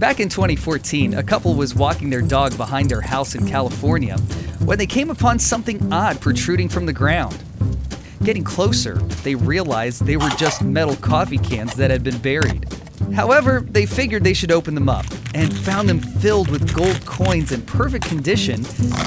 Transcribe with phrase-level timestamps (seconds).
[0.00, 4.16] Back in 2014, a couple was walking their dog behind their house in California
[4.64, 7.36] when they came upon something odd protruding from the ground.
[8.24, 8.94] Getting closer,
[9.24, 12.66] they realized they were just metal coffee cans that had been buried.
[13.14, 17.52] However, they figured they should open them up and found them filled with gold coins
[17.52, 18.62] in perfect condition,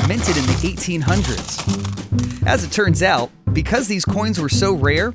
[0.07, 2.46] minted in the 1800s.
[2.46, 5.12] As it turns out, because these coins were so rare,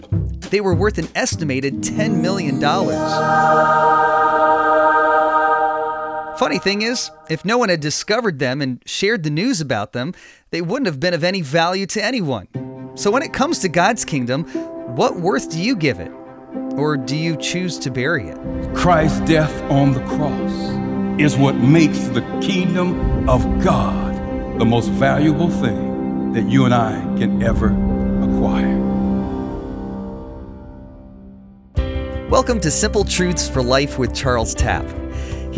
[0.51, 2.59] they were worth an estimated $10 million.
[6.39, 10.15] Funny thing is, if no one had discovered them and shared the news about them,
[10.53, 12.47] they wouldn't have been of any value to anyone.
[12.95, 14.45] So when it comes to God's kingdom,
[14.95, 16.13] what worth do you give it?
[16.77, 18.39] Or do you choose to bury it?
[18.73, 20.53] Christ's death on the cross
[21.21, 24.15] is what makes the kingdom of God
[24.61, 27.71] the most valuable thing that you and I can ever
[28.23, 28.79] acquire.
[32.29, 34.89] Welcome to Simple Truths for Life with Charles Tapp.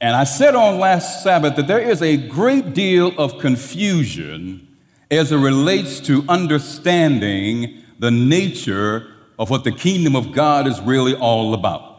[0.00, 4.68] And I said on last Sabbath that there is a great deal of confusion
[5.10, 11.14] as it relates to understanding the nature of what the kingdom of God is really
[11.14, 11.94] all about.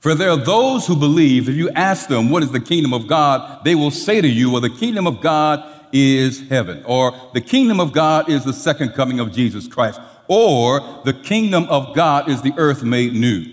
[0.00, 3.06] For there are those who believe, if you ask them, what is the kingdom of
[3.06, 7.40] God, they will say to you, well, the kingdom of God is heaven, or the
[7.40, 12.28] kingdom of God is the second coming of Jesus Christ, or the kingdom of God
[12.28, 13.44] is the earth made new.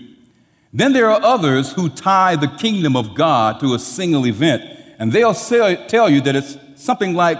[0.72, 4.62] Then there are others who tie the kingdom of God to a single event,
[4.98, 7.38] and they'll say, tell you that it's something like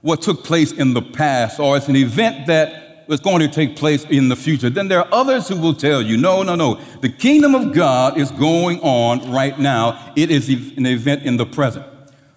[0.00, 3.76] what took place in the past, or it's an event that was going to take
[3.76, 4.70] place in the future.
[4.70, 8.16] Then there are others who will tell you, no, no, no, the kingdom of God
[8.16, 10.12] is going on right now.
[10.16, 11.84] It is an event in the present.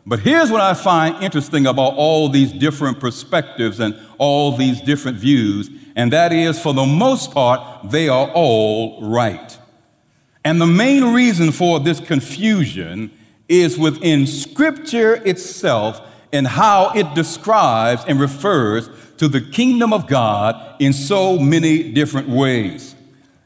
[0.06, 5.18] But here's what I find interesting about all these different perspectives and all these different
[5.18, 9.58] views and that is, for the most part, they are all right.
[10.44, 13.12] And the main reason for this confusion
[13.48, 16.02] is within Scripture itself
[16.34, 22.28] and how it describes and refers to the kingdom of God in so many different
[22.28, 22.94] ways.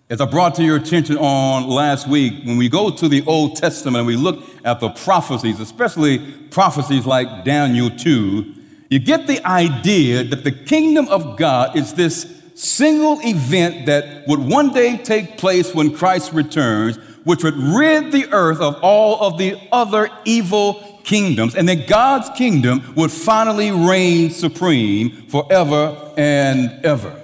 [0.09, 3.57] As I brought to your attention on last week, when we go to the Old
[3.57, 6.17] Testament and we look at the prophecies, especially
[6.49, 8.55] prophecies like Daniel 2,
[8.89, 14.39] you get the idea that the kingdom of God is this single event that would
[14.39, 19.37] one day take place when Christ returns, which would rid the earth of all of
[19.37, 27.21] the other evil kingdoms, and that God's kingdom would finally reign supreme forever and ever.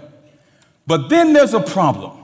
[0.87, 2.17] But then there's a problem.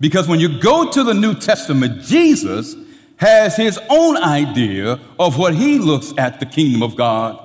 [0.00, 2.74] Because when you go to the New Testament, Jesus
[3.18, 7.38] has his own idea of what he looks at the kingdom of God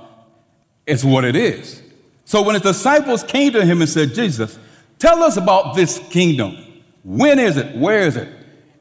[0.88, 1.82] as what it is.
[2.26, 4.58] So when his disciples came to him and said, Jesus,
[5.00, 6.58] Tell us about this kingdom.
[7.04, 7.76] When is it?
[7.76, 8.28] Where is it?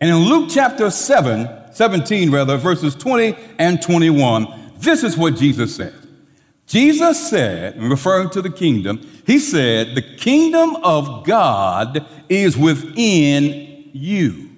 [0.00, 5.76] And in Luke chapter 7, 17 rather, verses 20 and 21, this is what Jesus
[5.76, 5.94] said.
[6.66, 14.50] Jesus said, referring to the kingdom, he said, The kingdom of God is within you.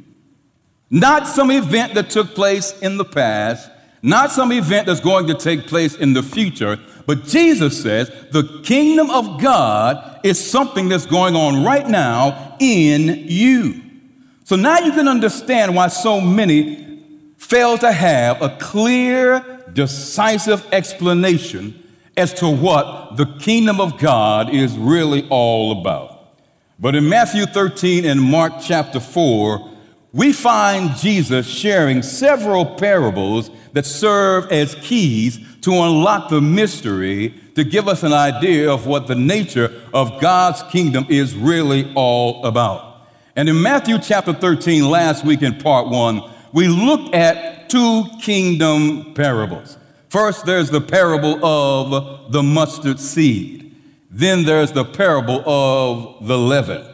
[0.90, 3.70] Not some event that took place in the past,
[4.00, 8.60] not some event that's going to take place in the future, but Jesus says the
[8.64, 13.80] kingdom of God is something that's going on right now in you.
[14.44, 17.02] So now you can understand why so many
[17.38, 21.82] fail to have a clear, decisive explanation
[22.14, 26.34] as to what the kingdom of God is really all about.
[26.78, 29.77] But in Matthew 13 and Mark chapter 4,
[30.12, 37.64] we find Jesus sharing several parables that serve as keys to unlock the mystery to
[37.64, 43.06] give us an idea of what the nature of God's kingdom is really all about.
[43.36, 46.22] And in Matthew chapter 13, last week in part one,
[46.52, 49.76] we looked at two kingdom parables.
[50.08, 53.76] First, there's the parable of the mustard seed.
[54.10, 56.84] Then there's the parable of the leaven.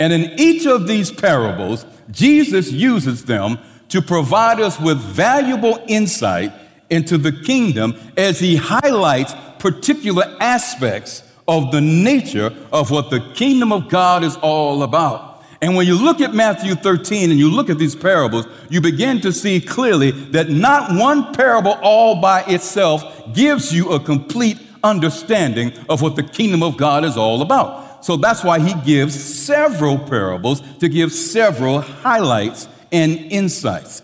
[0.00, 3.58] And in each of these parables, Jesus uses them
[3.88, 6.52] to provide us with valuable insight
[6.90, 13.72] into the kingdom as he highlights particular aspects of the nature of what the kingdom
[13.72, 15.42] of God is all about.
[15.60, 19.20] And when you look at Matthew 13 and you look at these parables, you begin
[19.22, 23.02] to see clearly that not one parable all by itself
[23.34, 27.87] gives you a complete understanding of what the kingdom of God is all about.
[28.00, 34.02] So that's why he gives several parables to give several highlights and insights.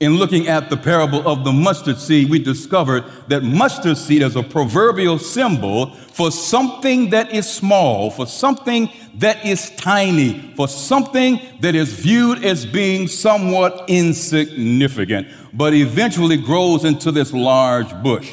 [0.00, 4.36] In looking at the parable of the mustard seed, we discovered that mustard seed is
[4.36, 11.40] a proverbial symbol for something that is small, for something that is tiny, for something
[11.62, 18.30] that is viewed as being somewhat insignificant, but eventually grows into this large bush.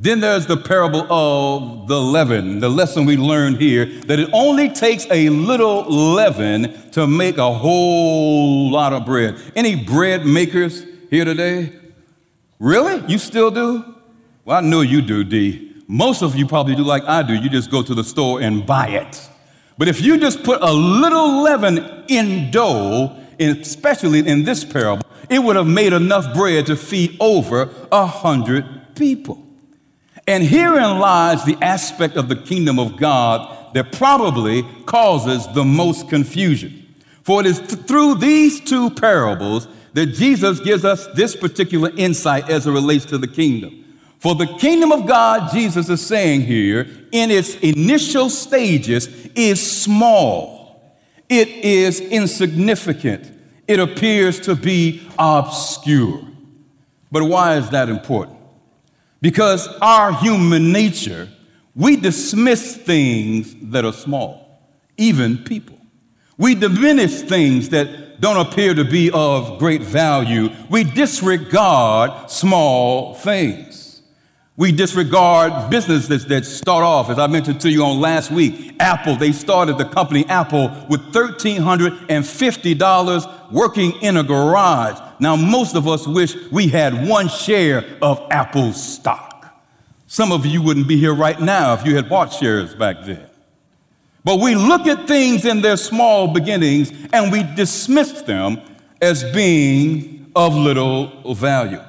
[0.00, 4.68] Then there's the parable of the leaven, the lesson we learned here that it only
[4.68, 5.82] takes a little
[6.14, 9.40] leaven to make a whole lot of bread.
[9.56, 11.72] Any bread makers here today?
[12.60, 13.02] Really?
[13.10, 13.96] You still do?
[14.44, 15.82] Well, I know you do, D.
[15.88, 17.34] Most of you probably do like I do.
[17.34, 19.28] You just go to the store and buy it.
[19.78, 25.40] But if you just put a little leaven in dough, especially in this parable, it
[25.40, 29.47] would have made enough bread to feed over a hundred people.
[30.28, 36.10] And herein lies the aspect of the kingdom of God that probably causes the most
[36.10, 36.94] confusion.
[37.22, 42.50] For it is th- through these two parables that Jesus gives us this particular insight
[42.50, 43.86] as it relates to the kingdom.
[44.18, 50.92] For the kingdom of God, Jesus is saying here, in its initial stages, is small,
[51.30, 53.32] it is insignificant,
[53.66, 56.20] it appears to be obscure.
[57.10, 58.37] But why is that important?
[59.20, 61.28] Because our human nature,
[61.74, 64.60] we dismiss things that are small,
[64.96, 65.76] even people.
[66.36, 70.50] We diminish things that don't appear to be of great value.
[70.70, 74.02] We disregard small things.
[74.56, 78.74] We disregard businesses that start off, as I mentioned to you on last week.
[78.80, 85.07] Apple, they started the company Apple with $1,350 working in a garage.
[85.20, 89.28] Now, most of us wish we had one share of Apple stock.
[90.06, 93.26] Some of you wouldn't be here right now if you had bought shares back then.
[94.24, 98.60] But we look at things in their small beginnings and we dismiss them
[99.00, 101.80] as being of little value.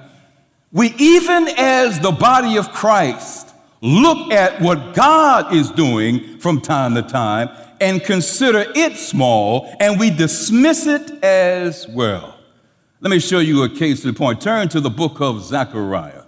[0.72, 6.96] We, even as the body of Christ, look at what God is doing from time
[6.96, 7.50] to time
[7.81, 12.38] and consider it small and we dismiss it as well.
[13.01, 14.42] Let me show you a case in point.
[14.42, 16.24] Turn to the book of Zechariah,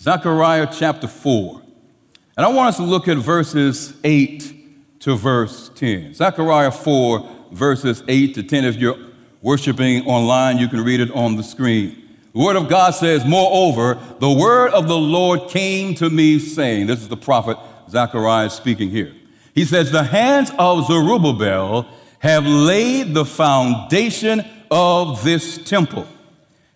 [0.00, 1.62] Zechariah chapter 4.
[2.36, 6.14] And I want us to look at verses 8 to verse 10.
[6.14, 8.64] Zechariah 4, verses 8 to 10.
[8.64, 8.98] If you're
[9.40, 12.16] worshiping online, you can read it on the screen.
[12.34, 16.88] The word of God says, Moreover, the word of the Lord came to me, saying,
[16.88, 17.56] This is the prophet
[17.88, 19.14] Zechariah speaking here.
[19.54, 21.86] He says, The hands of Zerubbabel
[22.18, 26.06] have laid the foundation of this temple.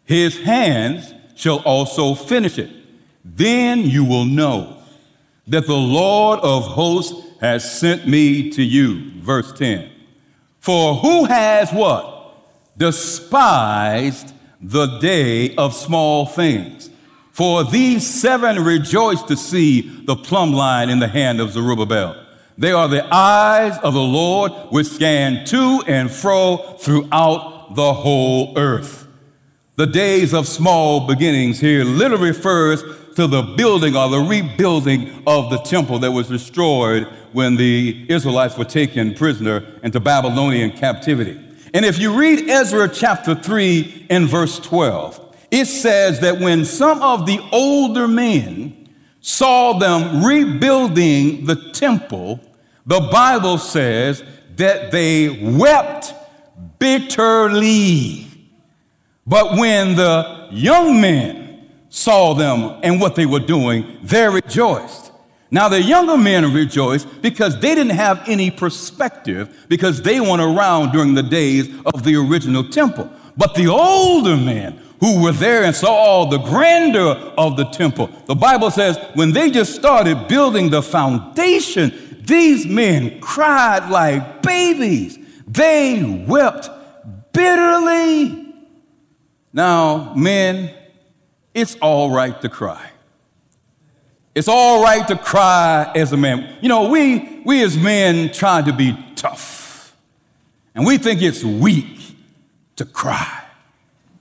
[0.05, 2.71] His hands shall also finish it.
[3.25, 4.83] Then you will know
[5.47, 9.21] that the Lord of hosts has sent me to you.
[9.21, 9.91] Verse 10.
[10.61, 12.39] For who has what?
[12.77, 16.91] Despised the day of small things.
[17.33, 22.17] For these seven rejoice to see the plumb line in the hand of Zerubbabel.
[22.57, 28.59] They are the eyes of the Lord which scan to and fro throughout the whole
[28.59, 29.07] earth.
[29.77, 32.83] The days of small beginnings here literally refers
[33.17, 38.57] to the building or the rebuilding of the temple that was destroyed when the Israelites
[38.57, 41.41] were taken prisoner into Babylonian captivity.
[41.73, 47.03] And if you read Ezra chapter 3 and verse 12, it says that when some
[47.03, 48.89] of the older men
[49.21, 52.41] saw them rebuilding the temple,
[52.87, 54.23] the Bible says
[54.57, 56.15] that they wept
[56.85, 58.27] bitterly.
[59.27, 65.11] But when the young men saw them and what they were doing, they rejoiced.
[65.51, 70.93] Now, the younger men rejoiced because they didn't have any perspective because they weren't around
[70.93, 73.11] during the days of the original temple.
[73.35, 78.11] But the older men who were there and saw all the grandeur of the temple,
[78.27, 85.19] the Bible says when they just started building the foundation, these men cried like babies.
[85.47, 86.69] They wept
[87.35, 88.55] bitterly.
[89.53, 90.75] Now, men,
[91.53, 92.91] it's all right to cry.
[94.35, 96.57] It's all right to cry as a man.
[96.61, 99.95] You know, we, we as men try to be tough,
[100.75, 102.17] and we think it's weak
[102.77, 103.45] to cry.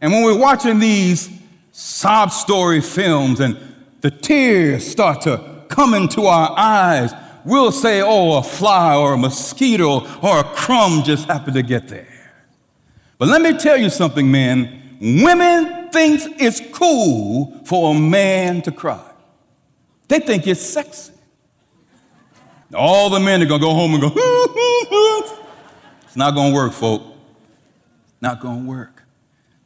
[0.02, 1.32] And when we're watching these
[1.72, 3.58] sob story films and
[4.02, 7.12] the tears start to come into our eyes,
[7.44, 11.88] we'll say, oh, a fly or a mosquito or a crumb just happened to get
[11.88, 12.13] there.
[13.24, 14.98] But let me tell you something, man.
[15.00, 19.00] Women thinks it's cool for a man to cry.
[20.10, 21.14] They think it's sexy.
[22.76, 24.12] All the men are gonna go home and go,
[26.04, 27.02] it's not gonna work, folk.
[28.20, 29.04] Not gonna work.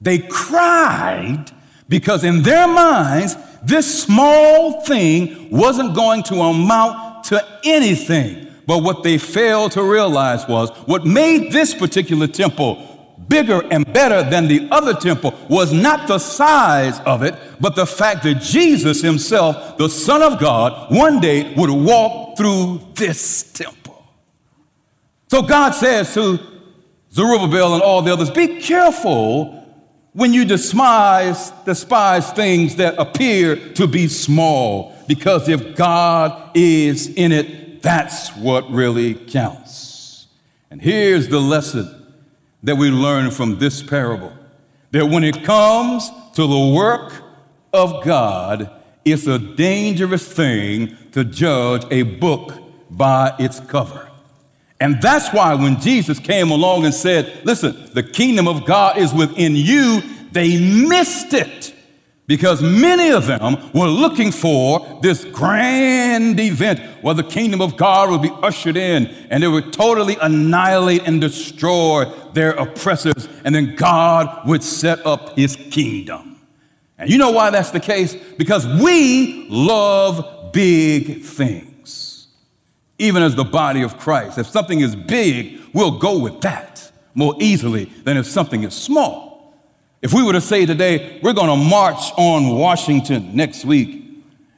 [0.02, 1.46] They cried
[1.90, 8.54] because in their minds, this small thing wasn't going to amount to anything.
[8.68, 12.87] But what they failed to realize was what made this particular temple
[13.28, 17.86] bigger and better than the other temple was not the size of it, but the
[17.86, 24.06] fact that Jesus himself, the Son of God, one day would walk through this temple.
[25.30, 26.40] So God says to
[27.12, 29.54] Zerubbabel and all the others, be careful
[30.14, 37.32] when you despise, despise things that appear to be small, because if God is in
[37.32, 40.28] it, that's what really counts.
[40.72, 41.97] And here's the lesson
[42.64, 44.34] that we learn from this parable
[44.92, 47.22] that when it comes to the work
[47.74, 48.72] of God,
[49.04, 52.54] it's a dangerous thing to judge a book
[52.90, 54.10] by its cover.
[54.80, 59.14] And that's why when Jesus came along and said, Listen, the kingdom of God is
[59.14, 61.74] within you, they missed it
[62.28, 68.10] because many of them were looking for this grand event where the kingdom of God
[68.10, 73.76] would be ushered in and it would totally annihilate and destroy their oppressors, and then
[73.76, 76.40] God would set up his kingdom.
[76.98, 78.16] And you know why that's the case?
[78.38, 82.28] Because we love big things.
[83.00, 87.36] Even as the body of Christ, if something is big, we'll go with that more
[87.40, 89.27] easily than if something is small.
[90.02, 94.04] If we were to say today, we're going to march on Washington next week,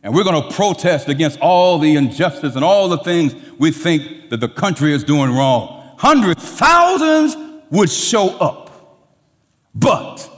[0.04, 4.30] and we're going to protest against all the injustice and all the things we think
[4.30, 7.36] that the country is doing wrong, hundreds, thousands
[7.72, 8.66] would show up.
[9.74, 10.30] But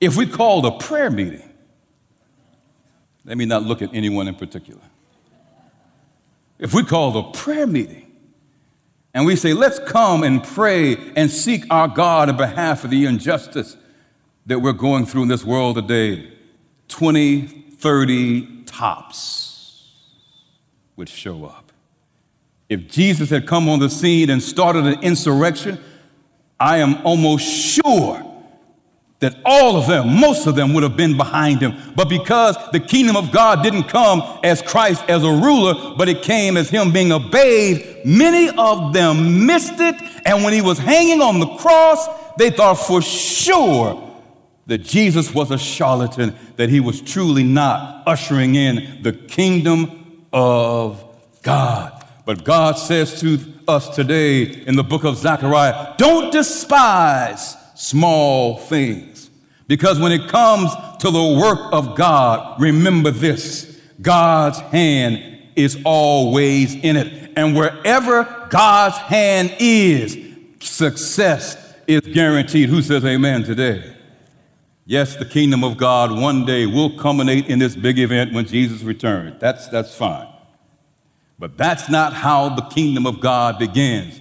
[0.00, 1.42] if we called a prayer meeting,
[3.24, 4.82] let me not look at anyone in particular.
[6.58, 8.12] If we called a prayer meeting
[9.12, 13.04] and we say, let's come and pray and seek our God on behalf of the
[13.06, 13.76] injustice
[14.46, 16.32] that we're going through in this world today,
[16.88, 19.92] 20, 30 tops
[20.94, 21.72] would show up.
[22.68, 25.78] If Jesus had come on the scene and started an insurrection,
[26.58, 28.22] I am almost sure
[29.18, 31.74] that all of them, most of them, would have been behind him.
[31.94, 36.22] But because the kingdom of God didn't come as Christ as a ruler, but it
[36.22, 39.94] came as him being babe, many of them missed it.
[40.24, 44.05] And when he was hanging on the cross, they thought for sure
[44.66, 51.04] that Jesus was a charlatan, that he was truly not ushering in the kingdom of
[51.42, 52.04] God.
[52.24, 59.30] But God says to us today in the book of Zechariah don't despise small things.
[59.68, 60.70] Because when it comes
[61.00, 67.32] to the work of God, remember this God's hand is always in it.
[67.36, 70.18] And wherever God's hand is,
[70.60, 72.68] success is guaranteed.
[72.68, 73.95] Who says amen today?
[74.88, 78.82] Yes, the kingdom of God one day will culminate in this big event when Jesus
[78.82, 79.40] returns.
[79.40, 80.28] That's, that's fine.
[81.40, 84.20] But that's not how the kingdom of God begins.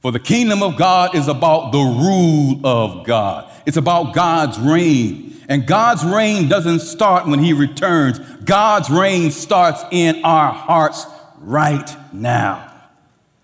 [0.00, 5.26] For the kingdom of God is about the rule of God, it's about God's reign.
[5.50, 11.06] And God's reign doesn't start when He returns, God's reign starts in our hearts
[11.38, 12.64] right now.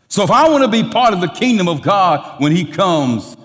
[0.09, 3.37] So if I want to be part of the kingdom of God when He comes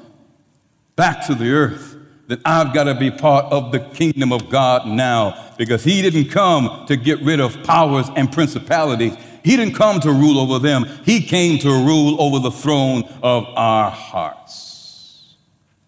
[0.96, 1.89] back to the earth,
[2.30, 6.30] that I've got to be part of the kingdom of God now because he didn't
[6.30, 9.16] come to get rid of powers and principalities.
[9.44, 10.86] He didn't come to rule over them.
[11.06, 15.34] He came to rule over the throne of our hearts.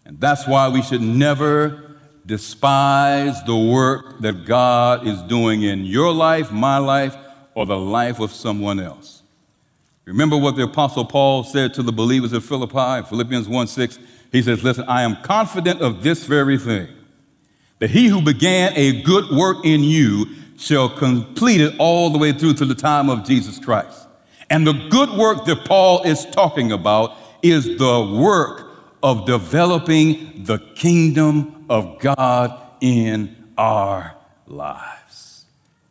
[0.03, 1.91] And that's why we should never
[2.25, 7.15] despise the work that God is doing in your life, my life,
[7.53, 9.21] or the life of someone else.
[10.05, 13.99] Remember what the Apostle Paul said to the believers at Philippi, Philippians 1 6.
[14.31, 16.87] He says, Listen, I am confident of this very thing,
[17.79, 22.31] that he who began a good work in you shall complete it all the way
[22.31, 24.07] through to the time of Jesus Christ.
[24.49, 28.67] And the good work that Paul is talking about is the work
[29.01, 34.15] of developing the kingdom of God in our
[34.47, 35.00] lives.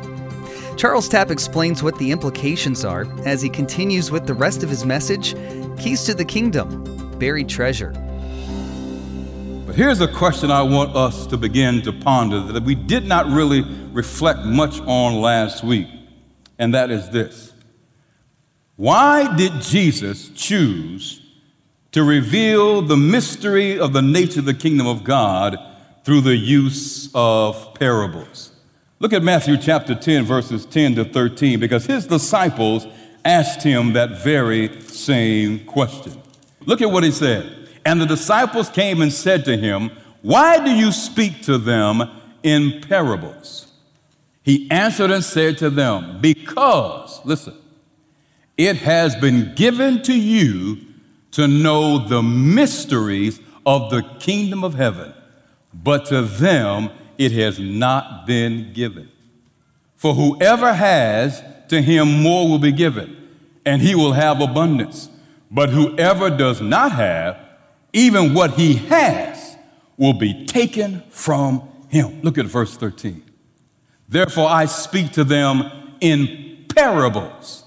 [0.76, 4.84] Charles Tapp explains what the implications are as he continues with the rest of his
[4.84, 5.34] message
[5.78, 7.92] Keys to the Kingdom, Buried Treasure.
[9.64, 13.26] But here's a question I want us to begin to ponder that we did not
[13.28, 13.62] really
[13.92, 15.88] reflect much on last week,
[16.58, 17.54] and that is this
[18.76, 21.22] Why did Jesus choose
[21.92, 25.56] to reveal the mystery of the nature of the kingdom of God
[26.06, 28.52] through the use of parables?
[29.00, 32.86] Look at Matthew chapter 10, verses 10 to 13, because his disciples
[33.24, 36.12] asked him that very same question.
[36.64, 37.70] Look at what he said.
[37.84, 39.90] And the disciples came and said to him,
[40.22, 42.08] Why do you speak to them
[42.44, 43.72] in parables?
[44.44, 47.54] He answered and said to them, Because, listen,
[48.56, 50.78] it has been given to you
[51.32, 55.12] to know the mysteries of the kingdom of heaven,
[55.82, 59.08] but to them it has not been given.
[59.96, 63.16] For whoever has, to him more will be given,
[63.64, 65.08] and he will have abundance.
[65.50, 67.38] But whoever does not have,
[67.92, 69.56] even what he has
[69.96, 72.20] will be taken from him.
[72.22, 73.22] Look at verse 13.
[74.08, 77.64] Therefore, I speak to them in parables,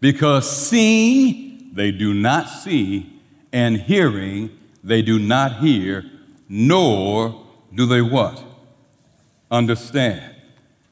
[0.00, 3.20] because seeing they do not see,
[3.52, 4.50] and hearing
[4.82, 6.04] they do not hear,
[6.52, 8.42] nor do they what?
[9.52, 10.34] Understand.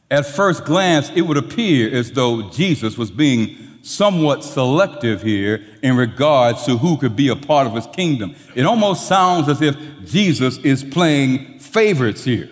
[0.08, 5.96] At first glance, it would appear as though Jesus was being somewhat selective here in
[5.96, 8.36] regards to who could be a part of his kingdom.
[8.54, 12.48] It almost sounds as if Jesus is playing favorites here.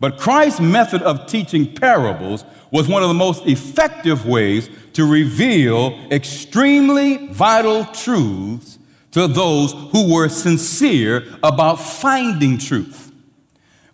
[0.00, 5.98] But Christ's method of teaching parables was one of the most effective ways to reveal
[6.10, 8.78] extremely vital truths
[9.16, 13.10] to those who were sincere about finding truth.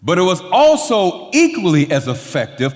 [0.03, 2.75] But it was also equally as effective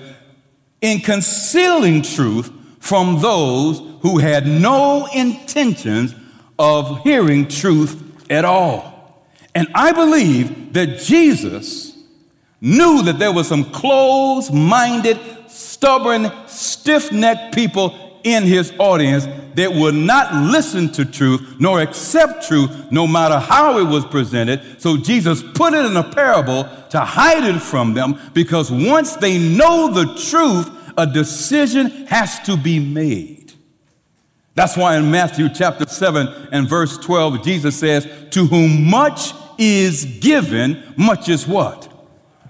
[0.79, 6.15] in concealing truth from those who had no intentions
[6.57, 9.27] of hearing truth at all.
[9.53, 12.01] And I believe that Jesus
[12.61, 19.25] knew that there were some closed minded, stubborn, stiff necked people in his audience
[19.55, 24.81] that would not listen to truth nor accept truth no matter how it was presented.
[24.81, 29.37] So Jesus put it in a parable to hide it from them because once they
[29.37, 33.53] know the truth, a decision has to be made.
[34.55, 40.05] That's why in Matthew chapter 7 and verse 12, Jesus says, To whom much is
[40.19, 41.91] given, much is what?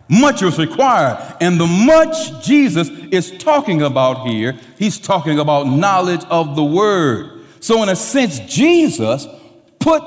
[0.09, 1.35] Much is required.
[1.41, 7.41] And the much Jesus is talking about here, he's talking about knowledge of the word.
[7.59, 9.27] So, in a sense, Jesus
[9.79, 10.03] put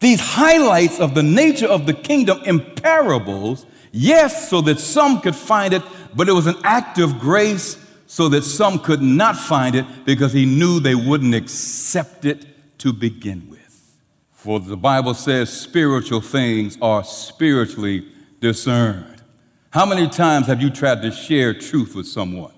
[0.00, 5.36] these highlights of the nature of the kingdom in parables, yes, so that some could
[5.36, 5.82] find it
[6.14, 10.32] but it was an act of grace so that some could not find it because
[10.32, 12.46] he knew they wouldn't accept it
[12.78, 13.58] to begin with.
[14.32, 18.06] For the Bible says spiritual things are spiritually
[18.40, 19.22] discerned.
[19.70, 22.52] How many times have you tried to share truth with someone?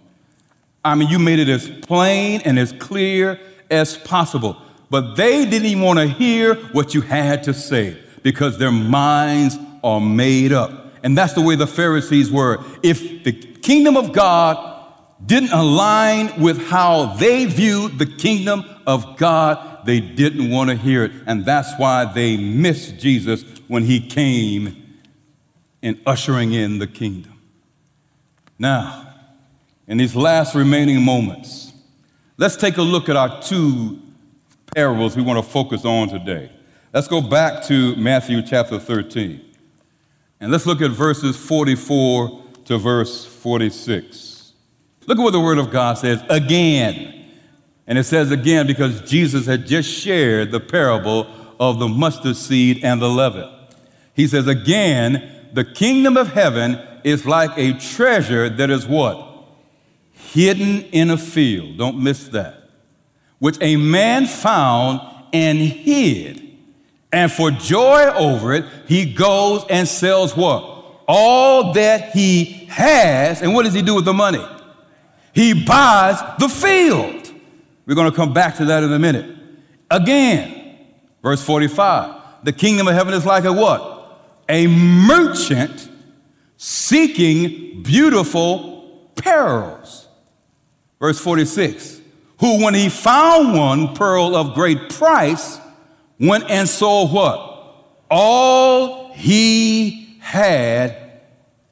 [0.85, 3.39] I mean, you made it as plain and as clear
[3.71, 4.57] as possible,
[4.91, 9.57] but they didn't even want to hear what you had to say because their minds
[9.85, 10.93] are made up.
[11.03, 12.65] And that's the way the Pharisees were.
[12.83, 14.71] If the kingdom of God
[15.25, 21.05] didn't align with how they viewed the kingdom of God, they didn't want to hear
[21.05, 21.13] it.
[21.27, 24.82] And that's why they missed Jesus when he came
[25.83, 27.39] in ushering in the kingdom.
[28.59, 29.09] Now,
[29.89, 31.73] in these last remaining moments,
[32.39, 34.01] let's take a look at our two
[34.75, 36.51] parables we want to focus on today.
[36.95, 39.41] Let's go back to Matthew chapter 13.
[40.41, 44.53] And let's look at verses 44 to verse 46.
[45.07, 47.31] Look at what the Word of God says again.
[47.87, 51.27] And it says again because Jesus had just shared the parable
[51.59, 53.51] of the mustard seed and the leaven.
[54.15, 59.29] He says, again, the kingdom of heaven is like a treasure that is what?
[60.13, 61.79] Hidden in a field.
[61.79, 62.71] Don't miss that.
[63.39, 65.01] Which a man found
[65.33, 66.41] and hid.
[67.13, 70.63] And for joy over it, he goes and sells what?
[71.07, 73.43] All that he has.
[73.43, 74.45] And what does he do with the money?
[75.35, 77.31] He buys the field.
[77.85, 79.37] We're going to come back to that in a minute.
[79.91, 80.79] Again,
[81.23, 82.45] verse 45.
[82.45, 84.02] The kingdom of heaven is like a what?
[84.49, 85.89] A merchant
[86.57, 90.09] seeking beautiful pearls.
[91.01, 92.01] Verse 46
[92.41, 95.59] Who, when he found one pearl of great price,
[96.19, 97.85] went and sold what?
[98.11, 101.21] All he had.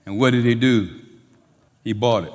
[0.07, 1.01] And what did he do?
[1.85, 2.33] He bought it.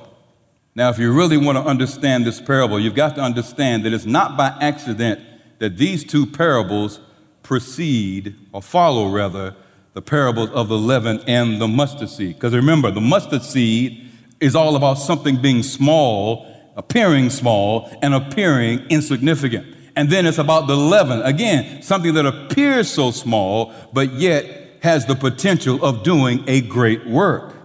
[0.75, 4.05] Now, if you really want to understand this parable, you've got to understand that it's
[4.05, 5.21] not by accident
[5.59, 6.99] that these two parables
[7.43, 9.55] precede, or follow rather,
[9.95, 12.35] the parables of the leaven and the mustard seed.
[12.35, 18.79] Because remember, the mustard seed is all about something being small, appearing small, and appearing
[18.89, 19.65] insignificant.
[19.95, 25.05] And then it's about the leaven, again, something that appears so small, but yet has
[25.05, 27.55] the potential of doing a great work.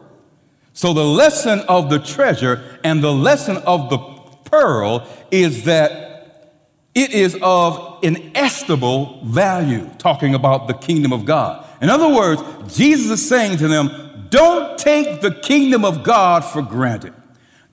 [0.72, 3.98] So the lesson of the treasure and the lesson of the
[4.48, 6.09] pearl is that
[6.94, 11.66] it is of inestimable value, talking about the kingdom of God.
[11.80, 12.42] In other words,
[12.74, 17.14] Jesus is saying to them, don't take the kingdom of God for granted.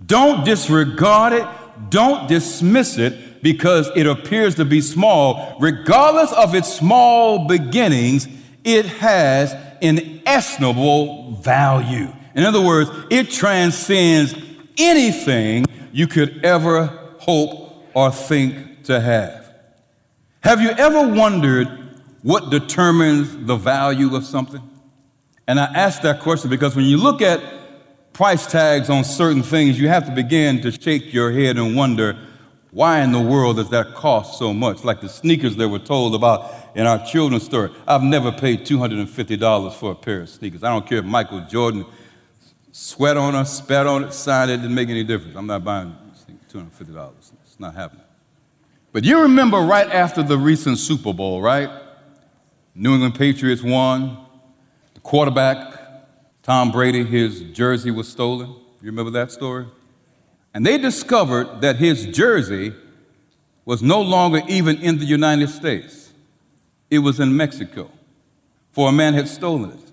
[0.05, 1.47] Don't disregard it.
[1.89, 5.57] Don't dismiss it because it appears to be small.
[5.59, 8.27] Regardless of its small beginnings,
[8.63, 12.11] it has inestimable value.
[12.35, 14.35] In other words, it transcends
[14.77, 16.87] anything you could ever
[17.19, 19.53] hope or think to have.
[20.41, 21.67] Have you ever wondered
[22.21, 24.61] what determines the value of something?
[25.47, 27.41] And I ask that question because when you look at
[28.13, 32.17] price tags on certain things, you have to begin to shake your head and wonder
[32.71, 34.83] why in the world does that cost so much?
[34.83, 37.71] Like the sneakers that were told about in our children's story.
[37.87, 40.63] I've never paid $250 for a pair of sneakers.
[40.63, 41.85] I don't care if Michael Jordan
[42.71, 45.35] sweat on it, spat on it, signed it, didn't make any difference.
[45.35, 45.95] I'm not buying
[46.49, 47.11] $250.
[47.43, 48.06] It's not happening.
[48.97, 51.69] But you remember right after the recent Super Bowl, right?
[52.73, 54.17] New England Patriots won.
[54.95, 55.79] The quarterback,
[56.41, 58.49] Tom Brady, his jersey was stolen.
[58.49, 59.67] You remember that story?
[60.51, 62.73] And they discovered that his jersey
[63.65, 66.11] was no longer even in the United States,
[66.89, 67.91] it was in Mexico,
[68.71, 69.91] for a man had stolen it.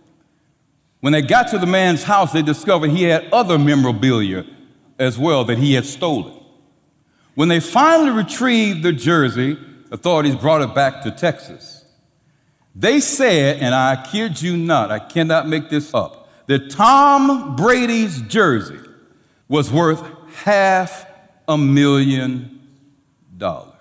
[1.00, 4.46] When they got to the man's house, they discovered he had other memorabilia
[4.98, 6.40] as well that he had stolen.
[7.34, 9.58] When they finally retrieved the jersey,
[9.90, 11.84] authorities brought it back to Texas.
[12.74, 18.20] They said, and I kid you not, I cannot make this up, that Tom Brady's
[18.22, 18.80] jersey
[19.48, 20.02] was worth
[20.34, 21.06] half
[21.46, 22.68] a million
[23.36, 23.74] dollars.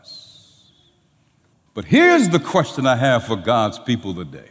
[1.74, 4.50] But here's the question I have for God's people today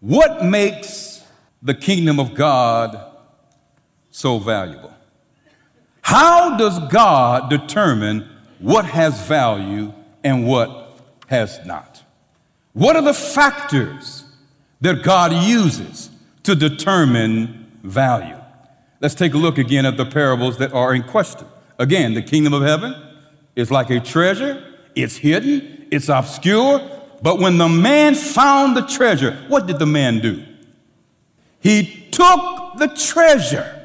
[0.00, 1.24] What makes
[1.62, 3.12] the kingdom of God
[4.10, 4.92] so valuable?
[6.02, 12.02] How does God determine what has value and what has not?
[12.74, 14.24] What are the factors
[14.80, 16.10] that God uses
[16.42, 18.36] to determine value?
[19.00, 21.46] Let's take a look again at the parables that are in question.
[21.78, 22.94] Again, the kingdom of heaven
[23.56, 24.62] is like a treasure,
[24.94, 26.80] it's hidden, it's obscure,
[27.22, 30.44] but when the man found the treasure, what did the man do?
[31.60, 33.81] He took the treasure,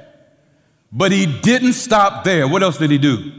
[0.91, 2.47] but he didn't stop there.
[2.47, 3.31] What else did he do?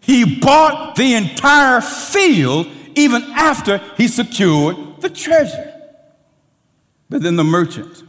[0.00, 5.74] He bought the entire field even after he secured the treasure.
[7.10, 8.02] But then the merchant,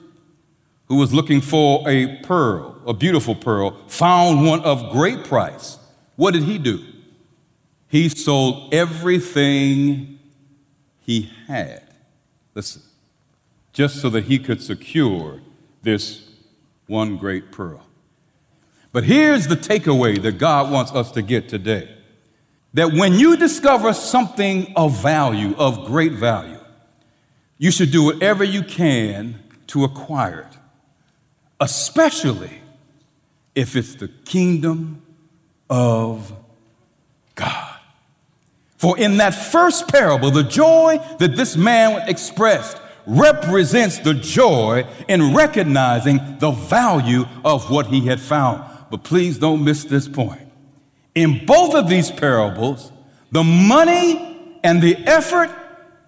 [0.88, 5.78] who was looking for a pearl, a beautiful pearl, found one of great price.
[6.16, 6.84] What did he do?
[7.88, 10.20] He sold everything
[11.02, 11.84] he had.
[12.56, 12.82] Listen,
[13.74, 15.42] just so that he could secure
[15.82, 16.30] this
[16.88, 17.86] one great pearl.
[18.92, 21.96] But here's the takeaway that God wants us to get today
[22.74, 26.60] that when you discover something of value, of great value,
[27.58, 30.58] you should do whatever you can to acquire it,
[31.60, 32.62] especially
[33.56, 35.02] if it's the kingdom
[35.70, 36.32] of
[37.36, 37.76] God.
[38.78, 45.36] For in that first parable, the joy that this man expressed represents the joy in
[45.36, 48.69] recognizing the value of what he had found.
[48.90, 50.42] But please don't miss this point.
[51.16, 52.92] In both of these parables,
[53.32, 55.50] the money and the effort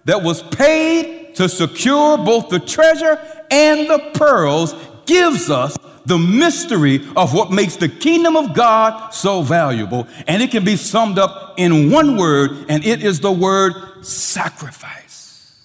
[0.04, 3.18] that was paid to secure both the treasure
[3.50, 4.74] and the pearls
[5.06, 10.08] gives us the mystery of what makes the kingdom of God so valuable.
[10.26, 15.60] And it can be summed up in one word, and it is the word sacrifice.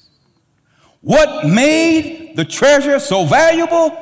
[1.01, 3.97] What made the treasure so valuable?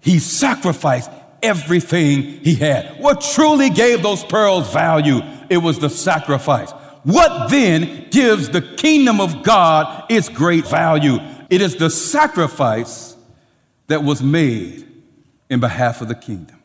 [0.00, 1.10] He sacrificed
[1.42, 3.00] everything he had.
[3.00, 5.20] What truly gave those pearls value?
[5.48, 6.70] It was the sacrifice.
[7.04, 11.18] What then gives the kingdom of God its great value?
[11.48, 13.16] It is the sacrifice
[13.86, 14.86] that was made
[15.48, 16.60] in behalf of the kingdom.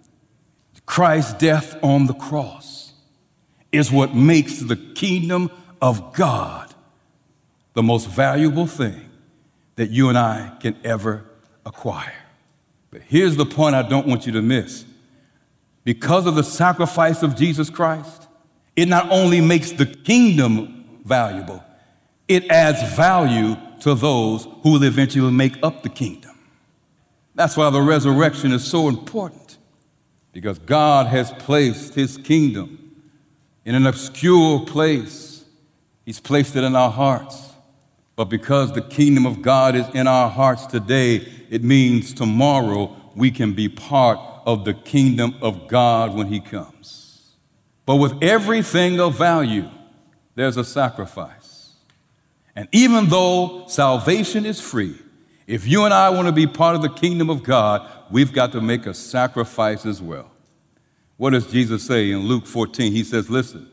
[0.85, 2.93] Christ's death on the cross
[3.71, 5.49] is what makes the kingdom
[5.81, 6.73] of God
[7.73, 9.09] the most valuable thing
[9.75, 11.25] that you and I can ever
[11.65, 12.22] acquire.
[12.93, 14.85] But here's the point I don't want you to miss.
[15.83, 18.27] Because of the sacrifice of Jesus Christ,
[18.75, 21.63] it not only makes the kingdom valuable,
[22.27, 26.37] it adds value to those who will eventually make up the kingdom.
[27.33, 29.57] That's why the resurrection is so important,
[30.31, 33.01] because God has placed his kingdom
[33.65, 35.45] in an obscure place.
[36.05, 37.49] He's placed it in our hearts.
[38.15, 43.29] But because the kingdom of God is in our hearts today, it means tomorrow we
[43.29, 47.35] can be part of the kingdom of God when he comes.
[47.85, 49.69] But with everything of value,
[50.33, 51.73] there's a sacrifice.
[52.55, 54.95] And even though salvation is free,
[55.45, 58.51] if you and I want to be part of the kingdom of God, we've got
[58.53, 60.31] to make a sacrifice as well.
[61.17, 62.91] What does Jesus say in Luke 14?
[62.91, 63.69] He says, Listen,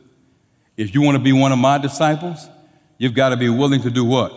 [0.76, 2.46] if you want to be one of my disciples,
[2.98, 4.34] you've got to be willing to do what?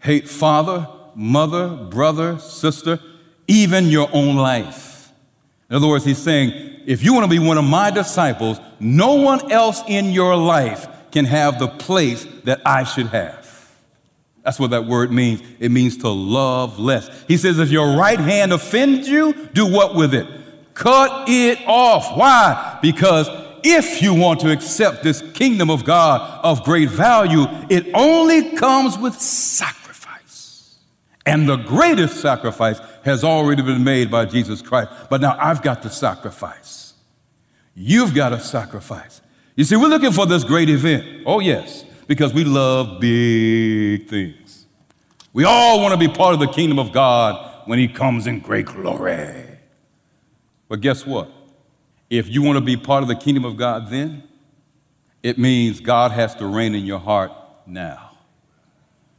[0.00, 3.00] Hate father, mother, brother, sister,
[3.46, 5.12] even your own life.
[5.70, 9.14] In other words, he's saying, if you want to be one of my disciples, no
[9.14, 13.46] one else in your life can have the place that I should have.
[14.42, 15.42] That's what that word means.
[15.58, 17.10] It means to love less.
[17.28, 20.26] He says, if your right hand offends you, do what with it?
[20.72, 22.16] Cut it off.
[22.16, 22.78] Why?
[22.80, 23.28] Because
[23.62, 28.96] if you want to accept this kingdom of God of great value, it only comes
[28.96, 29.87] with sacrifice.
[31.28, 34.90] And the greatest sacrifice has already been made by Jesus Christ.
[35.10, 36.94] But now I've got to sacrifice.
[37.74, 39.20] You've got to sacrifice.
[39.54, 41.22] You see, we're looking for this great event.
[41.26, 44.66] Oh, yes because we love big things.
[45.32, 48.40] We all want to be part of the kingdom of God when He comes in
[48.40, 49.44] great glory.
[50.68, 51.30] But guess what?
[52.10, 54.24] If you want to be part of the kingdom of God then,
[55.22, 57.30] it means God has to reign in your heart
[57.66, 58.07] now.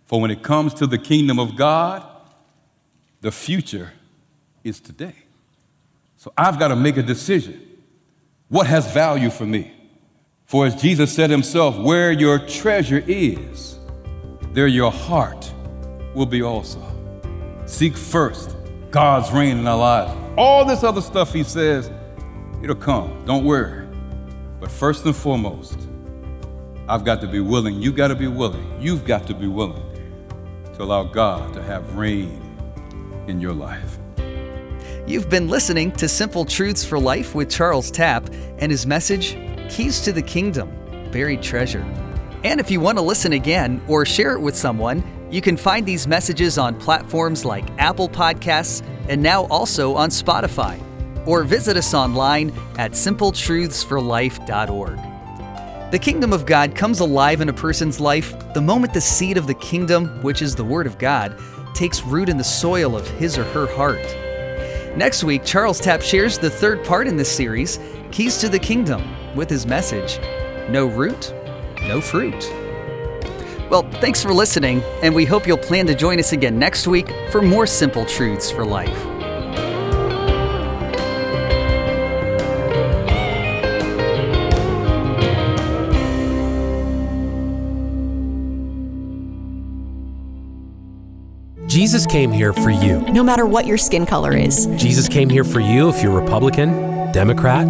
[0.09, 2.03] For when it comes to the kingdom of God,
[3.21, 3.93] the future
[4.63, 5.13] is today.
[6.17, 7.61] So I've got to make a decision.
[8.47, 9.71] What has value for me?
[10.45, 13.77] For as Jesus said himself, where your treasure is,
[14.51, 15.53] there your heart
[16.15, 16.81] will be also.
[17.67, 18.55] Seek first
[18.89, 20.19] God's reign in our lives.
[20.39, 21.91] All this other stuff he says,
[22.63, 23.25] it'll come.
[23.27, 23.87] Don't worry.
[24.59, 25.77] But first and foremost,
[26.87, 27.79] I've got to be willing.
[27.79, 28.81] You've got to be willing.
[28.81, 29.83] You've got to be willing
[30.79, 32.41] to allow God to have reign
[33.27, 33.99] in your life.
[35.05, 39.37] You've been listening to Simple Truths for Life with Charles Tapp and his message
[39.69, 40.71] Keys to the Kingdom
[41.11, 41.81] Buried Treasure.
[42.45, 45.85] And if you want to listen again or share it with someone, you can find
[45.85, 50.81] these messages on platforms like Apple Podcasts and now also on Spotify.
[51.27, 55.08] Or visit us online at simpletruthsforlife.org.
[55.91, 59.47] The kingdom of God comes alive in a person's life the moment the seed of
[59.47, 61.35] the kingdom, which is the Word of God,
[61.73, 64.05] takes root in the soil of his or her heart.
[64.95, 67.79] Next week, Charles Tapp shares the third part in this series
[68.11, 69.03] Keys to the Kingdom
[69.35, 70.19] with his message
[70.69, 71.33] No root,
[71.81, 72.47] no fruit.
[73.71, 77.11] Well, thanks for listening, and we hope you'll plan to join us again next week
[77.31, 79.08] for more simple truths for life.
[91.79, 92.99] Jesus came here for you.
[93.03, 97.13] No matter what your skin color is, Jesus came here for you if you're Republican,
[97.13, 97.65] Democrat,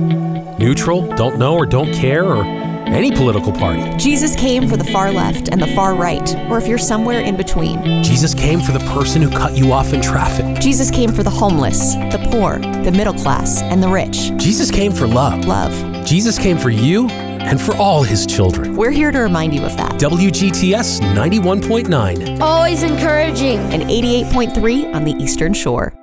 [0.58, 3.88] neutral, don't know or don't care, or any political party.
[3.98, 7.38] Jesus came for the far left and the far right, or if you're somewhere in
[7.38, 8.02] between.
[8.02, 10.60] Jesus came for the person who cut you off in traffic.
[10.60, 14.36] Jesus came for the homeless, the poor, the middle class, and the rich.
[14.38, 15.46] Jesus came for love.
[15.46, 15.72] Love.
[16.04, 17.08] Jesus came for you
[17.50, 18.76] and for all his children.
[18.76, 19.94] We're here to remind you of that.
[19.94, 22.40] WGTS 91.9.
[22.40, 23.58] Always encouraging.
[23.74, 25.94] And 88.3 on the Eastern Shore.